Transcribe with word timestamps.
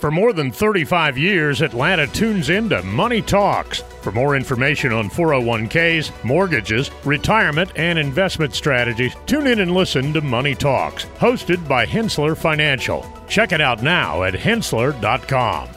For 0.00 0.10
more 0.10 0.32
than 0.32 0.50
35 0.50 1.18
years, 1.18 1.60
Atlanta 1.60 2.06
tunes 2.06 2.48
into 2.48 2.82
Money 2.84 3.20
Talks. 3.20 3.82
For 4.00 4.10
more 4.10 4.34
information 4.34 4.92
on 4.92 5.10
401ks, 5.10 6.24
mortgages, 6.24 6.90
retirement, 7.04 7.70
and 7.76 7.98
investment 7.98 8.54
strategies, 8.54 9.14
tune 9.26 9.46
in 9.46 9.60
and 9.60 9.74
listen 9.74 10.14
to 10.14 10.22
Money 10.22 10.54
Talks, 10.54 11.04
hosted 11.18 11.68
by 11.68 11.84
Henssler 11.84 12.34
Financial. 12.34 13.04
Check 13.28 13.52
it 13.52 13.60
out 13.60 13.82
now 13.82 14.22
at 14.22 14.32
henssler.com. 14.32 15.68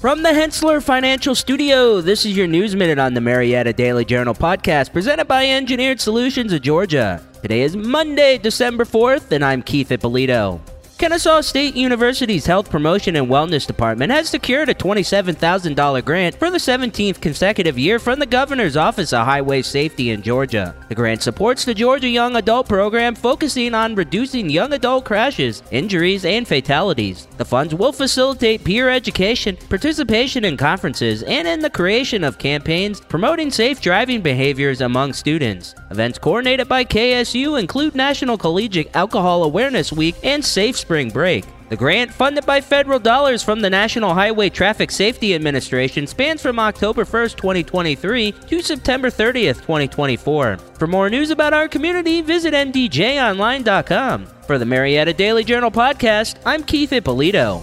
From 0.00 0.24
the 0.24 0.30
Henssler 0.30 0.82
Financial 0.82 1.36
Studio, 1.36 2.00
this 2.00 2.26
is 2.26 2.36
your 2.36 2.48
News 2.48 2.74
Minute 2.74 2.98
on 2.98 3.14
the 3.14 3.20
Marietta 3.20 3.74
Daily 3.74 4.04
Journal 4.04 4.34
podcast 4.34 4.92
presented 4.92 5.28
by 5.28 5.46
Engineered 5.46 6.00
Solutions 6.00 6.52
of 6.52 6.62
Georgia. 6.62 7.24
Today 7.42 7.62
is 7.62 7.76
Monday, 7.76 8.38
December 8.38 8.84
4th, 8.84 9.30
and 9.30 9.44
I'm 9.44 9.62
Keith 9.62 9.92
Ippolito. 9.92 10.60
Kennesaw 10.98 11.42
State 11.42 11.76
University's 11.76 12.44
Health 12.44 12.70
Promotion 12.70 13.14
and 13.14 13.28
Wellness 13.28 13.68
Department 13.68 14.10
has 14.10 14.28
secured 14.28 14.68
a 14.68 14.74
$27,000 14.74 16.04
grant 16.04 16.34
for 16.34 16.50
the 16.50 16.58
17th 16.58 17.20
consecutive 17.20 17.78
year 17.78 18.00
from 18.00 18.18
the 18.18 18.26
Governor's 18.26 18.76
Office 18.76 19.12
of 19.12 19.24
Highway 19.24 19.62
Safety 19.62 20.10
in 20.10 20.22
Georgia. 20.22 20.74
The 20.88 20.94
grant 20.94 21.22
supports 21.22 21.66
the 21.66 21.74
Georgia 21.74 22.08
Young 22.08 22.36
Adult 22.36 22.66
Program 22.66 23.14
focusing 23.14 23.74
on 23.74 23.94
reducing 23.94 24.48
young 24.48 24.72
adult 24.72 25.04
crashes, 25.04 25.62
injuries, 25.70 26.24
and 26.24 26.48
fatalities. 26.48 27.28
The 27.36 27.44
funds 27.44 27.74
will 27.74 27.92
facilitate 27.92 28.64
peer 28.64 28.88
education, 28.88 29.56
participation 29.68 30.46
in 30.46 30.56
conferences, 30.56 31.22
and 31.24 31.46
in 31.46 31.60
the 31.60 31.68
creation 31.68 32.24
of 32.24 32.38
campaigns 32.38 33.02
promoting 33.02 33.50
safe 33.50 33.82
driving 33.82 34.22
behaviors 34.22 34.80
among 34.80 35.12
students. 35.12 35.74
Events 35.90 36.18
coordinated 36.18 36.68
by 36.68 36.84
KSU 36.84 37.60
include 37.60 37.94
National 37.94 38.38
Collegiate 38.38 38.94
Alcohol 38.96 39.44
Awareness 39.44 39.92
Week 39.92 40.14
and 40.22 40.42
Safe 40.42 40.76
Spring 40.76 41.10
Break. 41.10 41.44
The 41.68 41.76
grant, 41.76 42.12
funded 42.12 42.46
by 42.46 42.60
federal 42.60 42.98
dollars 42.98 43.42
from 43.42 43.60
the 43.60 43.68
National 43.68 44.14
Highway 44.14 44.48
Traffic 44.48 44.90
Safety 44.90 45.34
Administration, 45.34 46.06
spans 46.06 46.40
from 46.40 46.58
October 46.58 47.04
1st, 47.04 47.36
2023 47.36 48.32
to 48.32 48.62
September 48.62 49.10
30th, 49.10 49.60
2024. 49.60 50.56
For 50.78 50.86
more 50.86 51.10
news 51.10 51.30
about 51.30 51.52
our 51.52 51.68
community, 51.68 52.22
visit 52.22 52.54
mdjonline.com. 52.54 54.26
For 54.46 54.58
the 54.58 54.64
Marietta 54.64 55.12
Daily 55.12 55.44
Journal 55.44 55.70
podcast, 55.70 56.40
I'm 56.46 56.62
Keith 56.62 56.92
Ippolito. 56.92 57.62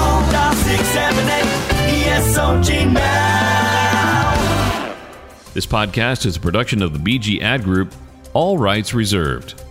This 5.53 5.65
podcast 5.65 6.25
is 6.25 6.37
a 6.37 6.39
production 6.39 6.81
of 6.81 6.93
the 6.93 7.19
BG 7.19 7.41
Ad 7.41 7.65
Group, 7.65 7.93
all 8.33 8.57
rights 8.57 8.93
reserved. 8.93 9.61